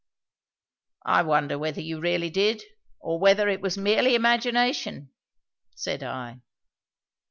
[1.05, 2.63] "I wonder whether you really did,
[2.99, 5.11] or whether it was merely imagination,"
[5.75, 6.39] said I.